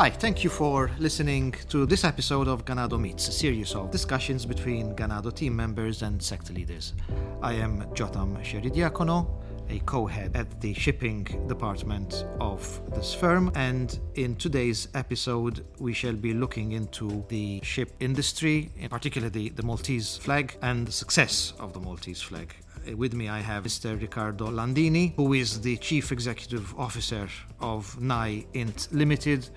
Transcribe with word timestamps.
Hi, 0.00 0.08
thank 0.08 0.42
you 0.42 0.48
for 0.48 0.90
listening 0.98 1.52
to 1.68 1.84
this 1.84 2.04
episode 2.04 2.48
of 2.48 2.64
Ganado 2.64 2.98
Meets, 2.98 3.28
a 3.28 3.32
series 3.32 3.74
of 3.74 3.90
discussions 3.90 4.46
between 4.46 4.96
Ganado 4.96 5.30
team 5.30 5.54
members 5.54 6.00
and 6.00 6.22
sector 6.22 6.54
leaders. 6.54 6.94
I 7.42 7.52
am 7.52 7.84
Jotham 7.92 8.34
Scerri-Diacono, 8.38 9.28
a 9.68 9.78
co-head 9.80 10.34
at 10.34 10.58
the 10.58 10.72
shipping 10.72 11.24
department 11.46 12.24
of 12.40 12.80
this 12.94 13.12
firm 13.12 13.52
and 13.54 14.00
in 14.14 14.36
today's 14.36 14.88
episode 14.94 15.66
we 15.78 15.92
shall 15.92 16.14
be 16.14 16.32
looking 16.32 16.72
into 16.72 17.22
the 17.28 17.60
ship 17.62 17.92
industry 18.00 18.70
in 18.78 18.88
particular 18.88 19.28
the, 19.28 19.50
the 19.50 19.62
maltese 19.62 20.16
flag 20.16 20.56
and 20.62 20.86
the 20.86 20.92
success 20.92 21.52
of 21.60 21.74
the 21.74 21.78
maltese 21.78 22.22
flag 22.22 22.54
uh, 22.88 22.96
with 22.96 23.12
me 23.14 23.28
I 23.28 23.40
have 23.40 23.64
Mr. 23.64 24.00
Riccardo 24.00 24.46
Landini, 24.46 25.14
who 25.16 25.34
is 25.34 25.60
the 25.60 25.76
Chief 25.78 26.12
Executive 26.12 26.74
Officer 26.78 27.28
of 27.60 28.00
NAI 28.00 28.46
Int 28.54 28.88
Limited, 28.92 29.50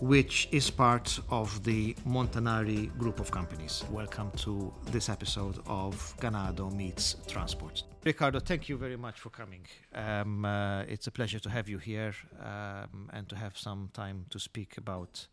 which 0.00 0.48
is 0.52 0.70
part 0.70 1.18
of 1.30 1.62
the 1.64 1.94
Montanari 2.06 2.96
group 2.98 3.18
of 3.20 3.30
companies. 3.30 3.84
Welcome 3.90 4.30
to 4.38 4.72
this 4.92 5.08
episode 5.08 5.58
of 5.66 6.14
Ganado 6.20 6.72
Meets 6.72 7.16
Transport. 7.26 7.82
Ricardo, 8.04 8.38
thank 8.38 8.68
you 8.68 8.76
very 8.76 8.96
much 8.96 9.18
for 9.18 9.30
coming. 9.30 9.66
Um, 9.94 10.44
uh, 10.44 10.82
it's 10.82 11.08
a 11.08 11.10
pleasure 11.10 11.40
to 11.40 11.50
have 11.50 11.68
you 11.68 11.78
here 11.78 12.14
um, 12.40 13.10
and 13.12 13.28
to 13.28 13.36
have 13.36 13.58
some 13.58 13.90
time 13.92 14.26
to 14.30 14.38
speak 14.38 14.78
about 14.78 15.26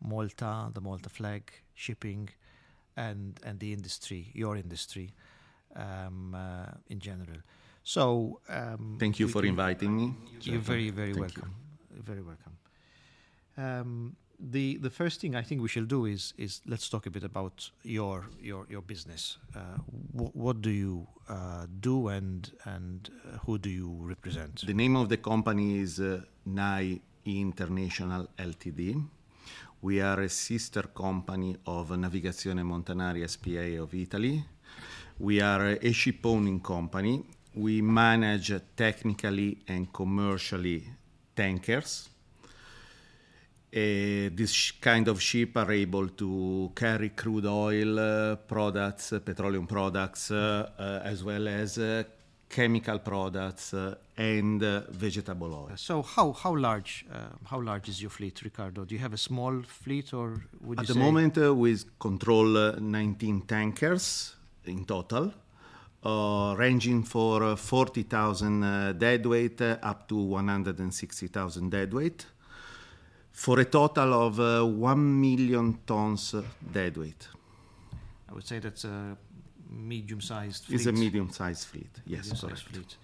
Malta, 0.00 0.70
the 0.74 0.80
Malta 0.80 1.08
flag, 1.08 1.52
shipping, 1.74 2.28
and, 2.96 3.38
and 3.44 3.60
the 3.60 3.72
industry, 3.72 4.30
your 4.34 4.56
industry 4.56 5.12
um, 5.76 6.34
uh, 6.34 6.72
in 6.88 6.98
general. 6.98 7.38
So, 7.84 8.40
um, 8.48 8.96
thank 8.98 9.20
you 9.20 9.28
for 9.28 9.44
inviting 9.44 9.96
me. 9.96 10.14
You're 10.42 10.58
very, 10.58 10.90
very 10.90 11.12
thank 11.12 11.20
welcome. 11.20 11.54
You. 11.94 12.02
Very 12.02 12.22
welcome. 12.22 12.59
Um, 13.60 14.16
the 14.52 14.78
the 14.78 14.90
first 14.90 15.20
thing 15.20 15.34
I 15.36 15.42
think 15.42 15.60
we 15.60 15.68
shall 15.68 15.88
do 15.96 16.06
is 16.06 16.22
is 16.38 16.62
let's 16.66 16.88
talk 16.88 17.06
a 17.06 17.10
bit 17.10 17.24
about 17.24 17.70
your 17.82 18.16
your 18.40 18.66
your 18.70 18.82
business. 18.82 19.38
Uh, 19.54 19.60
wh- 20.18 20.34
what 20.44 20.56
do 20.62 20.70
you 20.70 21.06
uh, 21.28 21.66
do 21.80 22.08
and 22.08 22.50
and 22.64 23.10
uh, 23.10 23.38
who 23.44 23.58
do 23.58 23.68
you 23.68 23.88
represent? 24.14 24.66
The 24.66 24.74
name 24.74 24.96
of 24.96 25.08
the 25.08 25.18
company 25.18 25.78
is 25.78 26.00
uh, 26.00 26.22
NAI 26.46 27.00
International 27.24 28.28
Ltd. 28.38 29.04
We 29.82 30.00
are 30.00 30.20
a 30.22 30.28
sister 30.28 30.84
company 30.94 31.56
of 31.66 31.90
Navigazione 31.90 32.62
Montanari 32.62 33.28
SPA 33.28 33.82
of 33.82 33.94
Italy 33.94 34.44
we 35.20 35.42
are 35.42 35.76
a 35.82 35.92
ship 35.92 36.24
owning 36.24 36.60
company. 36.60 37.22
We 37.54 37.82
manage 37.82 38.54
technically 38.74 39.58
and 39.68 39.92
commercially 39.92 40.88
tankers. 41.36 42.08
Uh, 43.72 44.30
this 44.34 44.72
kind 44.72 45.06
of 45.06 45.22
ship 45.22 45.56
are 45.56 45.70
able 45.70 46.08
to 46.08 46.72
carry 46.74 47.10
crude 47.10 47.46
oil 47.46 47.98
uh, 48.00 48.36
products, 48.36 49.12
uh, 49.12 49.20
petroleum 49.20 49.66
products, 49.66 50.32
uh, 50.32 50.68
uh, 50.76 51.00
as 51.04 51.22
well 51.22 51.46
as 51.46 51.78
uh, 51.78 52.02
chemical 52.48 52.98
products 52.98 53.72
and 54.16 54.60
vegetable 54.90 55.54
oil. 55.54 55.76
So, 55.76 56.02
how 56.02 56.32
how 56.32 56.56
large 56.56 57.06
how 57.44 57.60
large 57.60 57.88
is 57.88 58.02
your 58.02 58.10
fleet, 58.10 58.42
Ricardo? 58.42 58.84
Do 58.84 58.94
you 58.94 59.00
have 59.00 59.14
a 59.14 59.22
small 59.28 59.62
fleet, 59.62 60.12
or 60.12 60.42
at 60.76 60.88
the 60.88 60.96
moment 60.96 61.36
we 61.36 61.76
control 61.98 62.74
19 62.80 63.42
tankers? 63.42 64.34
in 64.64 64.84
total, 64.84 65.32
uh, 66.04 66.54
ranging 66.56 67.02
for 67.02 67.42
uh, 67.42 67.56
40,000 67.56 68.62
uh, 68.62 68.92
deadweight 68.92 69.60
up 69.60 70.08
to 70.08 70.16
160,000 70.16 71.70
deadweight, 71.70 72.26
for 73.40 73.58
a 73.58 73.64
total 73.64 74.12
of 74.12 74.38
1 74.38 75.20
million 75.20 75.78
tons 75.86 76.34
deadweight. 76.72 77.28
I 78.28 78.34
would 78.34 78.46
say 78.46 78.58
that's 78.58 78.84
a 78.84 79.16
medium-sized 79.70 80.64
fleet. 80.64 80.76
It's 80.76 80.86
a 80.86 80.92
medium-sized 80.92 81.66
fleet, 81.66 81.94
yes, 82.06 82.24
medium 82.24 82.40
correct. 82.40 82.62
Fleet. 82.68 82.96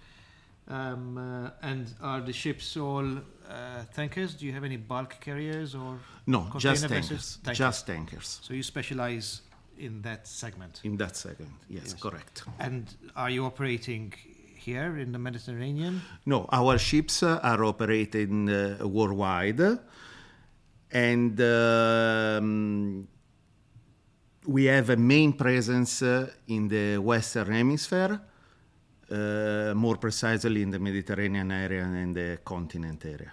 Um, 0.67 1.17
uh, 1.17 1.67
and 1.67 1.91
are 2.01 2.21
the 2.21 2.33
ships 2.33 2.77
all 2.77 3.07
uh, 3.17 3.83
tankers? 3.95 4.35
Do 4.35 4.45
you 4.45 4.53
have 4.53 4.63
any 4.63 4.77
bulk 4.77 5.15
carriers 5.21 5.73
or 5.73 5.97
no? 6.27 6.47
Just 6.57 6.87
tankers. 6.87 7.39
tankers. 7.43 7.57
Just 7.57 7.87
tankers. 7.87 8.39
So 8.43 8.53
you 8.53 8.61
specialize 8.61 9.41
in 9.79 10.03
that 10.03 10.27
segment. 10.27 10.81
In 10.83 10.97
that 10.97 11.15
segment, 11.15 11.57
yes, 11.67 11.83
yes, 11.85 11.93
correct. 11.95 12.43
And 12.59 12.85
are 13.15 13.31
you 13.31 13.45
operating 13.45 14.13
here 14.55 14.97
in 14.97 15.13
the 15.13 15.19
Mediterranean? 15.19 16.01
No, 16.27 16.45
our 16.51 16.77
ships 16.77 17.23
are 17.23 17.63
operating 17.63 18.49
uh, 18.49 18.85
worldwide, 18.85 19.79
and 20.91 21.39
um, 21.41 23.07
we 24.45 24.65
have 24.65 24.89
a 24.89 24.97
main 24.97 25.33
presence 25.33 26.01
uh, 26.01 26.29
in 26.47 26.67
the 26.67 26.97
Western 26.97 27.51
Hemisphere. 27.51 28.21
Uh, 29.09 29.73
more 29.73 29.95
precisely 29.95 30.61
in 30.61 30.69
the 30.69 30.79
Mediterranean 30.79 31.49
area 31.49 31.83
and 31.83 32.13
the 32.13 32.39
continent 32.43 33.05
area, 33.05 33.31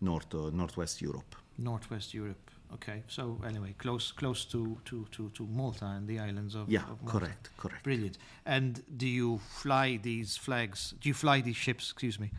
north 0.00 0.32
northwest 0.32 1.02
Europe. 1.02 1.34
Northwest 1.58 2.14
Europe. 2.14 2.52
Okay, 2.74 3.02
so 3.06 3.38
anyway, 3.46 3.74
close 3.78 4.12
close 4.12 4.44
to, 4.46 4.78
to, 4.84 5.06
to, 5.10 5.28
to 5.30 5.46
Malta 5.46 5.84
and 5.86 6.06
the 6.06 6.18
islands 6.20 6.54
of 6.54 6.70
yeah, 6.70 6.84
of 6.88 7.04
correct, 7.04 7.50
correct. 7.58 7.82
Brilliant. 7.82 8.16
And 8.46 8.82
do 8.96 9.06
you 9.06 9.38
fly 9.38 9.98
these 10.00 10.36
flags? 10.36 10.94
Do 11.00 11.08
you 11.08 11.14
fly 11.14 11.40
these 11.40 11.56
ships? 11.56 11.90
Excuse 11.90 12.18
me. 12.18 12.30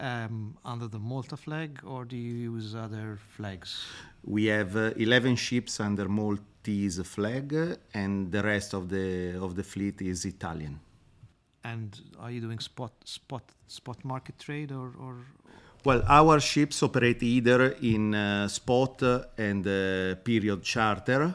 Um, 0.00 0.56
under 0.64 0.88
the 0.88 0.98
Malta 0.98 1.36
flag, 1.36 1.80
or 1.84 2.06
do 2.06 2.16
you 2.16 2.52
use 2.52 2.74
other 2.74 3.18
flags? 3.36 3.84
We 4.24 4.46
have 4.46 4.74
uh, 4.74 4.92
eleven 4.96 5.36
ships 5.36 5.78
under 5.78 6.08
Maltese 6.08 7.02
flag, 7.04 7.54
and 7.92 8.32
the 8.32 8.42
rest 8.42 8.72
of 8.72 8.88
the 8.88 9.38
of 9.38 9.56
the 9.56 9.62
fleet 9.62 10.00
is 10.00 10.24
Italian. 10.24 10.80
And 11.64 12.00
are 12.18 12.30
you 12.30 12.40
doing 12.40 12.60
spot 12.60 12.92
spot 13.04 13.42
spot 13.66 14.02
market 14.02 14.38
trade 14.38 14.72
or, 14.72 14.94
or 14.98 15.16
well, 15.84 16.02
our 16.08 16.40
ships 16.40 16.82
operate 16.82 17.22
either 17.22 17.76
in 17.80 18.14
uh, 18.14 18.48
spot 18.48 19.02
and 19.38 19.66
uh, 19.66 20.14
period 20.16 20.62
charter. 20.62 21.34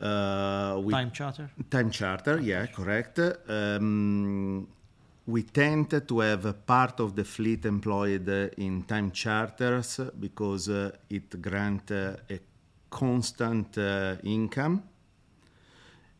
Uh, 0.00 0.80
time 0.90 1.10
charter? 1.10 1.50
Time 1.70 1.90
charter, 1.90 2.40
yeah, 2.40 2.66
correct. 2.66 3.18
Um, 3.48 4.68
we 5.28 5.42
tend 5.42 5.90
to 6.08 6.20
have 6.20 6.66
part 6.66 7.00
of 7.00 7.14
the 7.14 7.24
fleet 7.24 7.66
employed 7.66 8.28
in 8.56 8.82
time 8.84 9.10
charters 9.10 10.00
because 10.18 10.70
uh, 10.70 10.90
it 11.10 11.42
grants 11.42 11.90
a 11.92 12.40
constant 12.90 13.76
uh, 13.76 14.16
income 14.24 14.82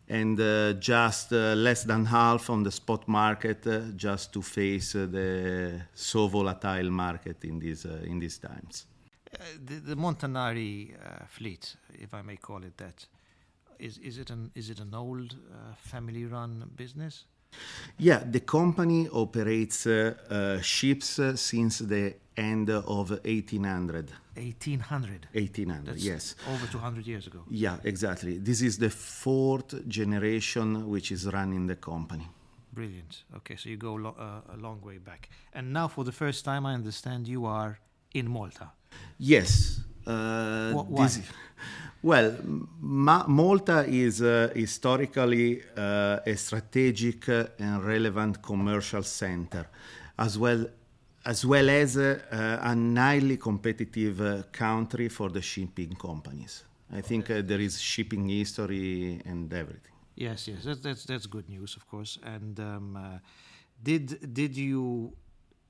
and 0.08 0.38
uh, 0.40 0.74
just 0.74 1.32
uh, 1.32 1.54
less 1.54 1.84
than 1.84 2.04
half 2.04 2.50
on 2.50 2.62
the 2.62 2.70
spot 2.70 3.06
market 3.08 3.66
uh, 3.66 3.80
just 3.96 4.32
to 4.32 4.42
face 4.42 4.94
uh, 4.94 5.06
the 5.10 5.80
so 5.94 6.28
volatile 6.28 6.90
market 6.90 7.44
in 7.44 7.58
these 7.58 7.86
uh, 7.86 8.00
in 8.04 8.18
these 8.18 8.38
times. 8.38 8.86
Uh, 9.32 9.44
the, 9.62 9.74
the, 9.74 9.94
Montanari 9.94 10.94
fleet, 11.28 11.76
if 11.98 12.14
I 12.14 12.22
may 12.22 12.36
call 12.36 12.64
it 12.64 12.76
that, 12.78 13.06
is 13.78 13.98
is 13.98 14.18
it 14.18 14.30
an 14.30 14.50
is 14.54 14.70
it 14.70 14.80
an 14.80 14.94
old 14.94 15.36
family-run 15.76 16.70
business? 16.76 17.24
Yeah, 17.98 18.22
the 18.24 18.40
company 18.40 19.08
operates 19.08 19.86
ships 20.62 21.20
since 21.34 21.78
the 21.78 22.14
end 22.36 22.70
of 22.70 23.10
1800. 23.10 24.12
1800. 24.36 25.26
1800, 25.32 25.86
That's 25.86 26.04
yes. 26.04 26.34
Over 26.48 26.66
200 26.66 27.06
years 27.06 27.26
ago. 27.26 27.42
Yeah, 27.50 27.78
exactly. 27.82 28.38
This 28.38 28.62
is 28.62 28.78
the 28.78 28.90
fourth 28.90 29.86
generation 29.88 30.88
which 30.88 31.10
is 31.10 31.26
running 31.26 31.66
the 31.66 31.76
company. 31.76 32.28
Brilliant. 32.72 33.24
Okay, 33.36 33.56
so 33.56 33.68
you 33.68 33.76
go 33.76 33.94
lo- 33.94 34.14
uh, 34.16 34.54
a 34.54 34.56
long 34.56 34.80
way 34.82 34.98
back. 34.98 35.28
And 35.52 35.72
now, 35.72 35.88
for 35.88 36.04
the 36.04 36.12
first 36.12 36.44
time, 36.44 36.64
I 36.66 36.74
understand 36.74 37.26
you 37.26 37.46
are 37.46 37.80
in 38.14 38.28
Malta. 38.30 38.70
Yes. 39.18 39.80
Uh, 40.08 40.72
well, 42.02 42.34
Ma- 42.80 43.26
Malta 43.26 43.84
is 43.86 44.22
uh, 44.22 44.50
historically 44.54 45.62
uh, 45.76 46.20
a 46.24 46.34
strategic 46.34 47.28
and 47.28 47.84
relevant 47.84 48.40
commercial 48.42 49.02
center, 49.02 49.68
as 50.18 50.38
well 50.38 50.64
as 51.26 51.44
well 51.44 51.68
as 51.68 51.98
uh, 51.98 52.18
a 52.30 52.74
highly 52.96 53.36
competitive 53.36 54.20
uh, 54.20 54.42
country 54.50 55.10
for 55.10 55.28
the 55.28 55.42
shipping 55.42 55.94
companies. 55.94 56.64
I 56.90 57.02
think 57.02 57.28
uh, 57.28 57.42
there 57.44 57.60
is 57.60 57.78
shipping 57.78 58.28
history 58.28 59.20
and 59.26 59.52
everything. 59.52 59.92
Yes, 60.14 60.48
yes, 60.48 60.64
that's 60.64 60.80
that's, 60.80 61.04
that's 61.04 61.26
good 61.26 61.48
news, 61.50 61.76
of 61.76 61.86
course. 61.86 62.18
And 62.24 62.58
um, 62.60 63.20
did 63.82 64.32
did 64.32 64.56
you, 64.56 65.12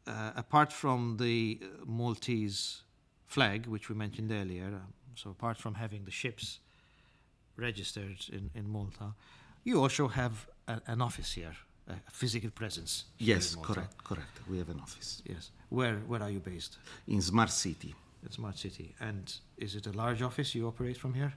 uh, 0.07 0.31
apart 0.37 0.73
from 0.73 1.17
the 1.17 1.59
Maltese 1.85 2.83
flag, 3.29 3.67
which 3.67 3.89
we 3.89 3.95
mentioned 3.95 4.33
earlier, 4.33 4.67
um, 4.67 4.93
so 5.15 5.31
apart 5.31 5.59
from 5.59 5.75
having 5.75 6.05
the 6.05 6.11
ships 6.11 6.61
registered 7.57 8.25
in, 8.33 8.51
in 8.55 8.69
Malta, 8.69 9.15
you 9.65 9.81
also 9.81 10.09
have 10.09 10.49
a, 10.67 10.81
an 10.87 11.01
office 11.01 11.33
here 11.33 11.57
a 11.89 12.11
physical 12.11 12.51
presence. 12.51 13.05
Yes, 13.19 13.57
correct, 13.57 14.05
correct. 14.05 14.41
We 14.51 14.59
have 14.59 14.69
an 14.69 14.81
office. 14.81 15.23
Yes. 15.25 15.51
Where 15.71 15.97
where 16.07 16.23
are 16.23 16.31
you 16.31 16.41
based? 16.41 16.79
In 17.07 17.23
Smart 17.23 17.51
City. 17.51 17.95
In 18.23 18.31
Smart 18.31 18.59
City. 18.59 18.95
And 19.01 19.33
is 19.57 19.75
it 19.75 19.87
a 19.87 19.93
large 19.93 20.23
office 20.23 20.55
you 20.55 20.67
operate 20.67 20.97
from 20.97 21.15
here? 21.15 21.33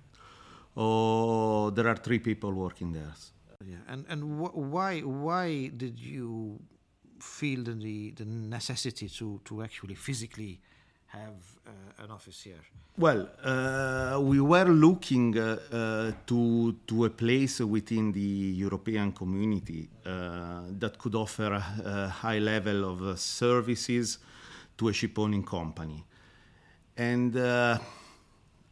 Oh, 0.76 1.70
there 1.70 1.88
are 1.88 1.96
three 1.96 2.20
people 2.20 2.52
working 2.54 2.94
there. 2.94 3.14
Yeah, 3.66 3.78
and 3.88 4.06
and 4.10 4.22
wh- 4.40 4.56
why 4.56 5.02
why 5.02 5.72
did 5.78 6.00
you 6.00 6.60
feel 7.20 7.64
the 7.64 8.12
the 8.12 8.26
necessity 8.26 9.08
to 9.10 9.40
to 9.46 9.62
actually 9.64 9.96
physically 9.96 10.60
have 11.12 11.36
uh, 11.68 12.04
an 12.04 12.12
office 12.12 12.42
here? 12.44 12.64
Well, 12.98 13.30
uh, 13.44 14.20
we 14.22 14.40
were 14.40 14.70
looking 14.70 15.38
uh, 15.38 15.58
uh, 15.72 16.12
to 16.26 16.76
to 16.88 17.06
a 17.06 17.10
place 17.10 17.60
within 17.60 18.12
the 18.12 18.56
European 18.58 19.12
community 19.12 19.90
uh, 20.06 20.62
that 20.80 20.98
could 20.98 21.16
offer 21.16 21.54
a, 21.54 22.08
high 22.10 22.40
level 22.40 22.86
of 22.92 23.02
uh, 23.02 23.16
services 23.16 24.20
to 24.78 24.90
a 24.90 24.92
shipowning 24.92 25.46
company, 25.46 26.04
and 26.98 27.36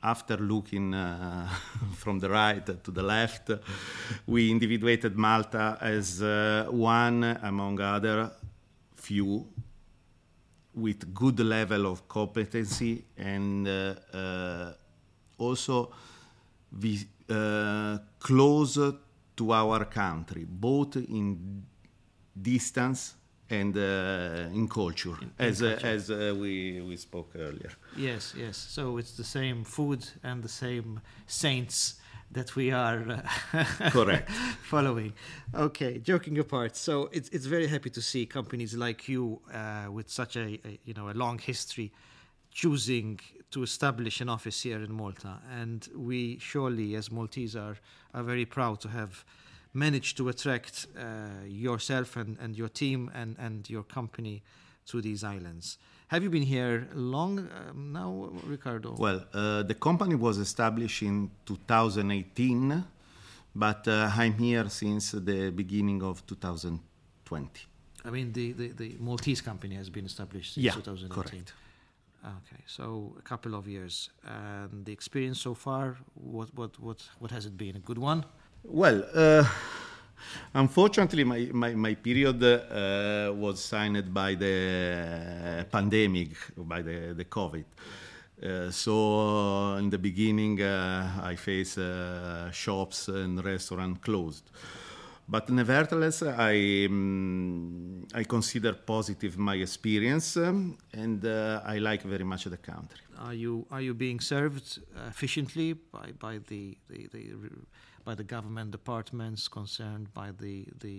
after 0.02 0.38
looking 0.38 0.94
from 1.96 2.20
the 2.20 2.30
right 2.30 2.84
to 2.84 2.92
the 2.92 3.04
left, 3.04 3.52
we 4.28 4.50
individuated 4.50 5.18
Malta 5.18 5.78
as 5.82 6.22
one 6.72 7.24
among 7.44 7.82
other 7.82 8.32
few 8.96 9.46
with 10.76 11.14
good 11.14 11.40
level 11.40 11.88
of 11.88 12.08
competency 12.08 13.04
and 13.18 13.68
uh, 13.68 13.96
uh 14.14 14.74
also 15.38 15.92
we, 16.82 17.00
uh, 17.30 17.98
close 18.20 18.78
to 19.36 19.54
our 19.54 19.86
country, 19.86 20.46
both 20.48 20.98
in 20.98 21.64
distance 22.40 23.16
and 23.50 23.76
uh, 23.76 24.54
in 24.54 24.68
culture, 24.68 25.18
in, 25.22 25.32
as, 25.40 25.62
culture. 25.62 25.88
Uh, 25.88 25.90
as 25.90 26.12
uh, 26.12 26.36
we, 26.38 26.82
we 26.82 26.98
spoke 26.98 27.32
earlier. 27.36 27.72
Yes, 27.98 28.36
yes. 28.38 28.58
So 28.58 28.98
it's 28.98 29.16
the 29.18 29.24
same 29.24 29.64
food 29.64 30.06
and 30.24 30.44
the 30.44 30.50
same 30.50 31.02
saints 31.26 31.96
that 32.32 32.56
we 32.56 32.72
are 32.72 33.24
uh, 33.54 33.64
correct 33.90 34.30
following. 34.64 35.14
Okay, 35.54 36.00
joking 36.00 36.38
apart. 36.40 36.76
So 36.76 37.10
it's 37.12 37.30
it's 37.30 37.46
very 37.46 37.68
happy 37.68 37.90
to 37.90 38.02
see 38.02 38.26
companies 38.26 38.74
like 38.74 39.08
you 39.08 39.42
uh, 39.54 39.92
with 39.92 40.10
such 40.10 40.36
a, 40.36 40.60
a, 40.66 40.80
you 40.86 40.94
know 40.94 41.10
a 41.10 41.14
long 41.14 41.40
history 41.40 41.92
choosing 42.52 43.20
to 43.52 43.64
establish 43.64 44.22
an 44.22 44.30
office 44.30 44.62
here 44.62 44.82
in 44.84 44.92
Malta, 44.92 45.40
and 45.60 45.88
we 45.96 46.38
surely 46.40 46.96
as 46.96 47.12
Maltese 47.12 47.56
are 47.56 47.78
are 48.14 48.24
very 48.24 48.46
proud 48.46 48.80
to 48.82 48.90
have 48.90 49.26
managed 49.74 50.18
to 50.18 50.30
attract 50.30 50.88
uh, 50.98 51.46
yourself 51.46 52.16
and, 52.16 52.38
and 52.40 52.58
your 52.58 52.70
team 52.70 53.12
and, 53.14 53.36
and 53.40 53.70
your 53.70 53.84
company 53.84 54.42
to 54.90 55.02
these 55.02 55.24
islands. 55.24 55.78
Have 56.08 56.24
you 56.24 56.30
been 56.30 56.44
here 56.44 56.88
long 56.94 57.40
um, 57.40 57.94
now, 57.94 58.30
Ricardo? 58.46 58.96
Well, 58.98 59.26
uh, 59.34 59.64
the 59.64 59.76
company 59.76 60.16
was 60.16 60.38
established 60.40 61.04
in 61.04 61.30
2018, 61.46 62.84
but 63.56 63.88
uh, 63.88 64.12
I'm 64.16 64.34
here 64.34 64.68
since 64.70 65.12
the 65.12 65.52
beginning 65.52 66.02
of 66.04 66.26
2020. 66.26 67.50
I 68.06 68.10
mean, 68.10 68.32
the, 68.34 68.54
the, 68.54 68.68
the 68.70 68.96
Maltese 69.00 69.42
company 69.42 69.76
has 69.76 69.90
been 69.90 70.06
established 70.06 70.56
since 70.56 70.66
yeah, 70.66 70.72
2018. 70.72 71.10
Correct. 71.10 71.54
Okay, 72.26 72.64
so 72.66 73.16
a 73.18 73.22
couple 73.22 73.54
of 73.56 73.68
years. 73.68 74.10
And 74.26 74.86
the 74.86 74.92
experience 74.92 75.40
so 75.40 75.54
far, 75.54 75.98
what, 76.16 76.50
what, 76.56 76.80
what, 76.80 77.08
what 77.20 77.32
has 77.32 77.46
it 77.46 77.56
been? 77.56 77.76
A 77.76 77.80
good 77.80 77.98
one? 77.98 78.26
Well, 78.64 79.04
uh, 79.14 79.46
unfortunately, 80.54 81.24
my, 81.24 81.50
my, 81.54 81.74
my 81.74 81.96
period 81.96 82.44
uh, 82.44 83.34
was 83.34 83.64
signed 83.64 84.14
by 84.14 84.36
the 84.36 85.66
pandemic, 85.72 86.30
by 86.58 86.82
the, 86.82 87.14
the 87.16 87.26
COVID. 87.26 87.66
Uh, 88.42 88.72
so 88.72 89.76
in 89.76 89.90
the 89.90 89.98
beginning, 89.98 90.62
uh, 90.62 91.22
I 91.24 91.36
faced 91.36 91.78
uh, 91.78 92.50
shops 92.52 93.10
and 93.10 93.44
restaurants 93.44 94.00
closed. 94.02 94.50
But 95.28 95.50
nevertheless, 95.50 96.24
I, 96.24 96.86
um, 96.90 98.08
I 98.14 98.24
consider 98.24 98.74
positive 98.74 99.38
my 99.38 99.56
experience 99.56 100.38
um, 100.38 100.78
and 100.94 101.24
uh, 101.24 101.62
I 101.66 101.78
like 101.78 102.02
very 102.04 102.24
much 102.24 102.46
the 102.46 102.58
country. 102.58 103.00
Are 103.20 103.34
you, 103.34 103.66
are 103.70 103.82
you 103.82 103.94
being 103.94 104.22
served 104.22 104.80
efficiently 105.08 105.74
by, 105.74 106.14
by 106.18 106.40
the, 106.48 106.78
the, 106.90 107.08
the 107.12 107.34
by 108.10 108.16
the 108.16 108.24
government 108.36 108.72
departments 108.72 109.48
concerned, 109.48 110.06
by 110.14 110.30
the 110.44 110.56
the 110.86 110.98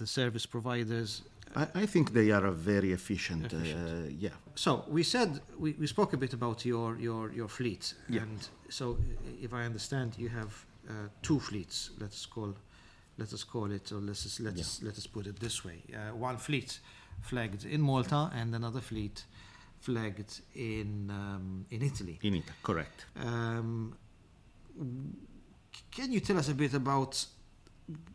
the 0.00 0.06
service 0.06 0.46
providers. 0.46 1.22
I, 1.62 1.82
I 1.82 1.86
think 1.86 2.12
they 2.12 2.30
are 2.30 2.50
very 2.72 2.92
efficient. 2.92 3.52
efficient. 3.52 4.06
Uh, 4.06 4.26
yeah. 4.26 4.36
So 4.54 4.70
we 4.96 5.02
said 5.02 5.30
we, 5.64 5.70
we 5.82 5.86
spoke 5.86 6.10
a 6.14 6.16
bit 6.24 6.32
about 6.32 6.64
your 6.64 6.90
your 6.98 7.32
your 7.40 7.48
fleet, 7.48 7.94
yeah. 8.08 8.22
and 8.22 8.38
so 8.68 8.84
if 9.46 9.52
I 9.52 9.62
understand, 9.70 10.08
you 10.22 10.30
have 10.40 10.52
uh, 10.88 10.92
two 11.20 11.38
fleets. 11.40 11.90
Let's 12.02 12.26
call 12.34 12.54
let 13.16 13.32
us 13.32 13.44
call 13.44 13.72
it, 13.72 13.92
or 13.92 14.00
let's 14.08 14.22
just, 14.22 14.40
let 14.40 14.54
yeah. 14.54 14.62
us 14.64 14.80
let 14.82 14.96
us 15.00 15.06
put 15.06 15.26
it 15.26 15.36
this 15.40 15.64
way: 15.64 15.78
uh, 15.92 16.28
one 16.28 16.38
fleet 16.38 16.80
flagged 17.20 17.64
in 17.64 17.80
Malta, 17.80 18.30
and 18.40 18.54
another 18.54 18.80
fleet 18.80 19.26
flagged 19.80 20.32
in 20.54 21.10
um, 21.10 21.66
in 21.70 21.82
Italy. 21.82 22.18
In 22.22 22.34
Italy, 22.34 22.56
correct. 22.62 23.06
Um, 23.16 23.94
can 25.90 26.12
you 26.12 26.20
tell 26.20 26.38
us 26.38 26.48
a 26.48 26.54
bit 26.54 26.74
about 26.74 27.24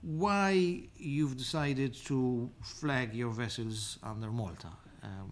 why 0.01 0.83
you've 0.97 1.37
decided 1.37 1.93
to 2.05 2.49
flag 2.61 3.13
your 3.13 3.31
vessels 3.31 3.99
under 4.03 4.31
Malta? 4.31 4.69
Um, 5.03 5.31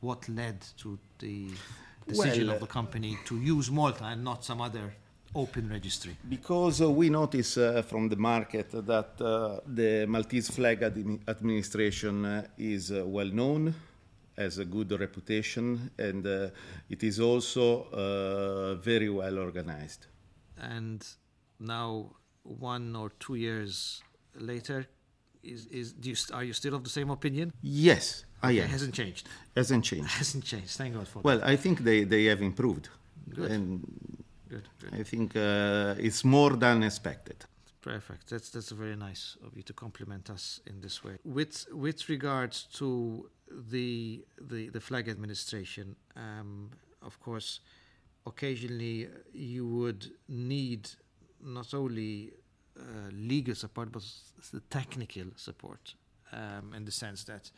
what 0.00 0.28
led 0.28 0.60
to 0.78 0.98
the 1.18 1.48
decision 2.06 2.46
well, 2.46 2.56
of 2.56 2.60
the 2.60 2.66
company 2.66 3.18
to 3.26 3.36
use 3.38 3.70
Malta 3.70 4.04
and 4.04 4.24
not 4.24 4.44
some 4.44 4.60
other 4.60 4.94
open 5.34 5.68
registry? 5.68 6.16
Because 6.28 6.80
uh, 6.80 6.90
we 6.90 7.10
notice 7.10 7.56
uh, 7.56 7.82
from 7.82 8.08
the 8.08 8.16
market 8.16 8.70
that 8.70 9.20
uh, 9.20 9.60
the 9.66 10.06
Maltese 10.06 10.50
flag 10.50 10.82
ad- 10.82 11.20
administration 11.28 12.24
uh, 12.24 12.46
is 12.58 12.90
uh, 12.90 13.04
well 13.06 13.28
known, 13.28 13.74
has 14.36 14.58
a 14.58 14.64
good 14.64 14.90
reputation, 14.98 15.90
and 15.98 16.26
uh, 16.26 16.48
it 16.88 17.02
is 17.02 17.20
also 17.20 18.78
very 18.82 19.10
well 19.10 19.38
organized. 19.38 20.06
And 20.56 21.06
now 21.60 22.12
one 22.42 22.96
or 22.96 23.10
two 23.20 23.34
years 23.34 24.02
later 24.34 24.86
is 25.42 25.66
is 25.66 25.92
do 25.92 26.10
you, 26.10 26.16
are 26.32 26.44
you 26.44 26.52
still 26.52 26.74
of 26.74 26.84
the 26.84 26.90
same 26.90 27.10
opinion? 27.10 27.52
Yes 27.62 28.24
i 28.42 28.52
am. 28.52 28.64
it 28.64 28.70
hasn't 28.70 28.94
changed. 28.94 29.28
Hasn't 29.56 29.84
changed. 29.84 30.10
Hasn't 30.22 30.44
changed. 30.44 30.70
Thank 30.76 30.94
god 30.94 31.08
for 31.08 31.20
well 31.20 31.38
that. 31.38 31.48
i 31.48 31.56
think 31.56 31.80
they 31.84 32.04
they 32.04 32.24
have 32.24 32.42
improved. 32.42 32.88
Good. 33.28 33.50
And 33.50 33.86
good, 34.48 34.68
good. 34.80 34.94
i 35.00 35.02
think 35.02 35.36
uh, 35.36 35.94
it's 36.06 36.24
more 36.24 36.56
than 36.56 36.82
expected. 36.82 37.44
Perfect. 37.82 38.28
That's 38.28 38.50
that's 38.50 38.70
very 38.70 38.96
nice 38.96 39.38
of 39.46 39.56
you 39.56 39.62
to 39.62 39.72
compliment 39.72 40.28
us 40.28 40.60
in 40.66 40.80
this 40.80 41.02
way. 41.04 41.16
With 41.24 41.66
with 41.72 42.08
regards 42.08 42.64
to 42.78 43.30
the 43.72 44.24
the 44.50 44.68
the 44.68 44.80
flag 44.80 45.08
administration 45.08 45.96
um, 46.16 46.70
of 47.02 47.18
course 47.20 47.60
occasionally 48.26 49.08
you 49.32 49.66
would 49.66 50.12
need 50.28 50.90
not 51.44 51.74
only 51.74 52.32
uh, 52.78 52.82
legal 53.12 53.54
support 53.54 53.92
but 53.92 54.02
the 54.52 54.60
technical 54.70 55.24
support 55.36 55.94
um, 56.32 56.72
in 56.74 56.84
the 56.84 56.92
sense 56.92 57.24
that 57.24 57.50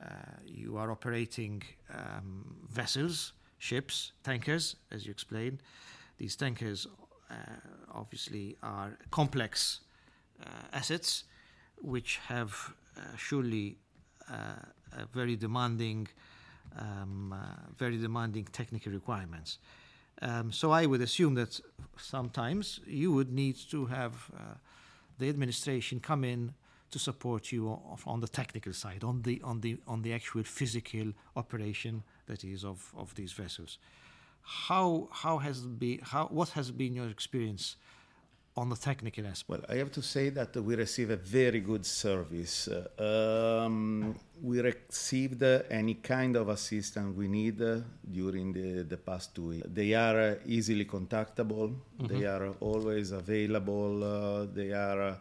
uh, 0.00 0.06
you 0.44 0.76
are 0.76 0.90
operating 0.90 1.62
um, 1.94 2.44
vessels, 2.68 3.32
ships, 3.58 4.12
tankers, 4.24 4.76
as 4.90 5.04
you 5.06 5.10
explained. 5.10 5.62
These 6.18 6.36
tankers 6.36 6.86
uh, 7.30 7.34
obviously 7.94 8.56
are 8.62 8.98
complex 9.10 9.80
uh, 10.44 10.48
assets 10.72 11.24
which 11.80 12.18
have 12.28 12.74
uh, 12.96 13.16
surely 13.16 13.76
uh, 14.30 14.54
very 15.12 15.36
demanding, 15.36 16.08
um, 16.78 17.34
very 17.78 17.96
demanding 17.96 18.44
technical 18.52 18.92
requirements. 18.92 19.58
Um, 20.20 20.52
so 20.52 20.70
I 20.70 20.86
would 20.86 21.00
assume 21.00 21.34
that 21.34 21.60
sometimes 21.96 22.80
you 22.86 23.12
would 23.12 23.32
need 23.32 23.56
to 23.70 23.86
have 23.86 24.30
uh, 24.34 24.54
the 25.18 25.28
administration 25.28 26.00
come 26.00 26.24
in 26.24 26.54
to 26.90 26.98
support 26.98 27.50
you 27.50 27.80
on 28.06 28.20
the 28.20 28.28
technical 28.28 28.72
side, 28.72 29.02
on 29.02 29.22
the 29.22 29.40
on 29.42 29.60
the 29.62 29.78
on 29.86 30.02
the 30.02 30.12
actual 30.12 30.42
physical 30.42 31.12
operation 31.36 32.02
that 32.26 32.44
is 32.44 32.64
of, 32.64 32.92
of 32.96 33.14
these 33.14 33.32
vessels. 33.32 33.78
How 34.42 35.08
how 35.10 35.38
has 35.38 35.62
been 35.62 36.00
how 36.02 36.26
what 36.26 36.50
has 36.50 36.70
been 36.70 36.94
your 36.94 37.08
experience 37.08 37.76
on 38.56 38.68
the 38.68 38.76
technical 38.76 39.26
aspect? 39.26 39.48
Well, 39.48 39.60
I 39.68 39.76
have 39.78 39.90
to 39.92 40.02
say 40.02 40.28
that 40.30 40.54
we 40.56 40.74
receive 40.76 41.10
a 41.10 41.16
very 41.16 41.60
good 41.60 41.86
service. 41.86 42.68
Uh, 42.68 43.64
um, 43.64 44.14
we 44.42 44.60
received 44.60 45.42
any 45.42 45.94
kind 45.94 46.36
of 46.36 46.48
assistance 46.48 47.16
we 47.16 47.28
need 47.28 47.58
during 48.10 48.52
the, 48.52 48.82
the 48.82 48.96
past 48.96 49.34
two 49.34 49.48
weeks. 49.48 49.66
They 49.72 49.94
are 49.94 50.38
easily 50.46 50.84
contactable, 50.84 51.74
mm-hmm. 51.98 52.06
they 52.06 52.26
are 52.26 52.48
always 52.60 53.12
available, 53.12 54.04
uh, 54.04 54.46
they 54.52 54.72
are 54.72 55.18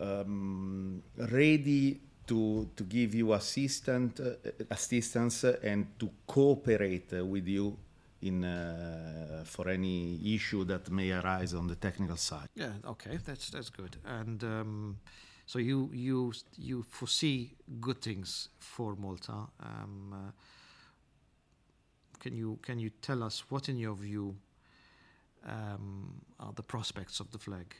um, 0.00 1.02
ready 1.16 2.00
to, 2.26 2.68
to 2.74 2.82
give 2.82 3.14
you 3.14 3.32
assistant, 3.32 4.18
uh, 4.18 4.50
assistance 4.70 5.44
and 5.44 5.98
to 6.00 6.10
cooperate 6.26 7.12
with 7.12 7.46
you 7.46 7.76
in 8.22 8.44
uh, 8.44 9.44
for 9.44 9.68
any 9.68 10.18
issue 10.34 10.64
that 10.64 10.90
may 10.90 11.12
arise 11.12 11.54
on 11.54 11.66
the 11.66 11.76
technical 11.76 12.16
side. 12.16 12.48
Yeah, 12.54 12.72
okay, 12.84 13.18
that's 13.24 13.50
that's 13.50 13.70
good. 13.70 13.96
And 14.04 14.42
um, 14.42 14.98
so 15.46 15.58
you 15.58 15.90
you 15.92 16.32
you 16.56 16.82
foresee 16.82 17.52
good 17.80 18.00
things 18.00 18.48
for 18.58 18.96
Malta. 18.96 19.48
Um, 19.60 20.12
uh, 20.12 20.32
can 22.18 22.34
you 22.34 22.58
can 22.62 22.78
you 22.78 22.90
tell 23.00 23.22
us 23.22 23.44
what, 23.50 23.68
in 23.68 23.78
your 23.78 23.94
view, 23.94 24.36
um, 25.46 26.22
are 26.40 26.52
the 26.52 26.62
prospects 26.62 27.20
of 27.20 27.30
the 27.30 27.38
flag? 27.38 27.74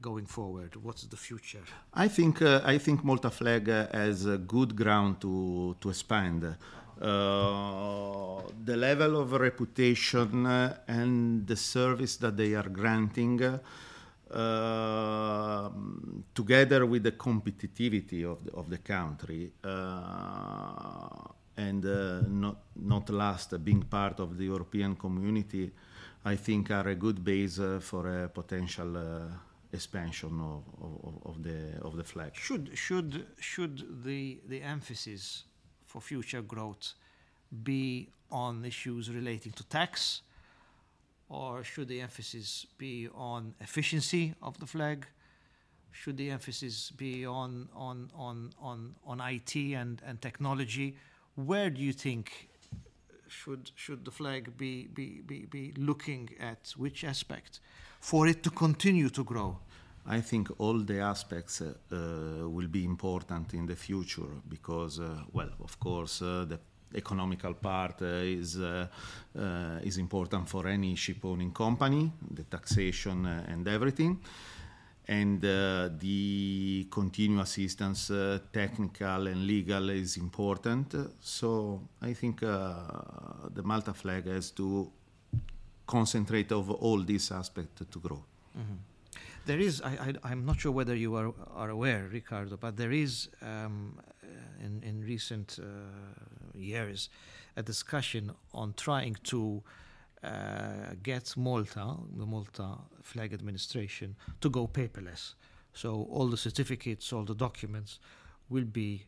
Going 0.00 0.26
forward? 0.26 0.76
What's 0.76 1.04
the 1.04 1.16
future? 1.16 1.64
I 1.94 2.08
think 2.08 2.42
uh, 2.42 2.60
I 2.64 2.78
think 2.78 3.02
Malta 3.02 3.30
Flag 3.30 3.68
uh, 3.68 3.86
has 3.90 4.26
a 4.26 4.36
good 4.36 4.76
ground 4.76 5.20
to 5.22 5.76
to 5.80 5.88
expand. 5.88 6.44
Uh, 7.00 8.42
the 8.64 8.76
level 8.76 9.20
of 9.20 9.32
reputation 9.32 10.44
uh, 10.44 10.76
and 10.88 11.46
the 11.46 11.56
service 11.56 12.16
that 12.16 12.36
they 12.36 12.54
are 12.54 12.68
granting, 12.68 13.40
uh, 14.30 15.70
together 16.34 16.84
with 16.84 17.04
the 17.04 17.12
competitivity 17.12 18.24
of 18.24 18.44
the, 18.44 18.52
of 18.52 18.68
the 18.68 18.78
country, 18.78 19.52
and 21.56 21.84
not 22.28 22.56
not 22.76 23.08
last 23.10 23.64
being 23.64 23.82
part 23.84 24.20
of 24.20 24.36
the 24.36 24.44
European 24.44 24.96
community, 24.96 25.72
I 26.24 26.36
think 26.36 26.70
are 26.70 26.88
a 26.88 26.94
good 26.94 27.24
base 27.24 27.60
for 27.80 28.24
a 28.24 28.28
potential 28.28 28.96
expansion 29.72 30.40
of, 30.40 30.62
of, 30.82 31.26
of, 31.26 31.42
the 31.42 31.78
of 31.82 31.96
the 31.96 32.04
flag. 32.04 32.34
Should 32.34 32.70
should 32.74 33.26
should 33.38 34.02
the 34.04 34.40
the 34.48 34.62
emphasis 34.62 35.44
for 35.86 36.00
future 36.00 36.42
growth 36.42 36.94
be 37.62 38.08
on 38.30 38.64
issues 38.64 39.10
relating 39.10 39.52
to 39.52 39.64
tax, 39.64 40.22
or 41.28 41.64
should 41.64 41.88
the 41.88 42.00
emphasis 42.00 42.66
be 42.78 43.08
on 43.14 43.54
efficiency 43.60 44.34
of 44.42 44.58
the 44.58 44.66
flag? 44.66 45.06
Should 45.90 46.16
the 46.16 46.30
emphasis 46.30 46.90
be 46.90 47.26
on 47.26 47.68
on 47.74 48.10
on 48.14 48.52
on, 48.60 48.94
on 49.04 49.20
IT 49.20 49.56
and, 49.56 50.00
and 50.06 50.20
technology? 50.20 50.96
Where 51.34 51.70
do 51.70 51.80
you 51.80 51.92
think 51.92 52.48
should 53.28 53.70
should 53.74 54.04
the 54.04 54.10
flag 54.10 54.56
be, 54.56 54.86
be, 54.86 55.20
be, 55.26 55.44
be 55.46 55.72
looking 55.76 56.30
at 56.40 56.72
which 56.76 57.04
aspect 57.04 57.60
for 58.00 58.26
it 58.26 58.42
to 58.42 58.50
continue 58.50 59.10
to 59.10 59.24
grow? 59.24 59.58
I 60.10 60.22
think 60.22 60.50
all 60.58 60.78
the 60.78 61.00
aspects 61.00 61.60
uh, 61.60 61.74
uh, 61.92 62.48
will 62.48 62.68
be 62.68 62.84
important 62.84 63.52
in 63.52 63.66
the 63.66 63.76
future 63.76 64.40
because, 64.48 65.00
uh, 65.00 65.24
well, 65.32 65.50
of 65.62 65.78
course, 65.78 66.22
uh, 66.22 66.46
the 66.48 66.58
economical 66.94 67.52
part 67.52 68.00
uh, 68.00 68.06
is 68.24 68.58
uh, 68.58 68.86
is 69.82 69.98
important 69.98 70.48
for 70.48 70.66
any 70.66 70.94
ship 70.94 71.22
owning 71.24 71.52
company, 71.52 72.10
the 72.30 72.44
taxation 72.44 73.26
and 73.26 73.68
everything 73.68 74.18
and 75.10 75.40
the 75.40 76.86
continuous 76.90 77.50
assistance, 77.56 78.10
technical 78.52 79.26
and 79.26 79.46
legal, 79.46 79.88
is 79.88 80.18
important. 80.18 80.94
So 81.20 81.80
I 82.02 82.12
think 82.12 82.40
the 82.40 83.62
Malta 83.64 83.94
flag 83.94 84.26
has 84.26 84.50
to 84.50 84.92
concentrate 85.88 86.52
over 86.52 86.72
all 86.74 87.02
these 87.02 87.32
aspects 87.32 87.82
to 87.90 87.98
grow. 87.98 88.22
Mm-hmm. 88.56 88.74
There 89.46 89.58
is, 89.58 89.80
I, 89.80 90.14
am 90.30 90.44
not 90.44 90.60
sure 90.60 90.72
whether 90.72 90.94
you 90.94 91.16
are, 91.16 91.32
are 91.54 91.70
aware, 91.70 92.06
Ricardo, 92.12 92.58
but 92.58 92.76
there 92.76 92.92
is 92.92 93.30
um, 93.40 93.98
in, 94.62 94.82
in 94.82 95.00
recent 95.00 95.58
uh, 95.58 95.64
years 96.54 97.08
a 97.56 97.62
discussion 97.62 98.30
on 98.52 98.74
trying 98.76 99.16
to 99.24 99.62
uh, 100.22 100.30
get 101.02 101.34
Malta, 101.36 101.96
the 102.16 102.26
Malta 102.26 102.76
Flag 103.02 103.32
Administration, 103.32 104.16
to 104.40 104.50
go 104.50 104.66
paperless. 104.66 105.34
So 105.72 106.06
all 106.10 106.28
the 106.28 106.36
certificates, 106.36 107.12
all 107.12 107.24
the 107.24 107.34
documents 107.34 108.00
will 108.50 108.64
be 108.64 109.06